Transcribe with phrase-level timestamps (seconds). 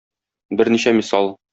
[0.61, 1.35] Берничә мисал.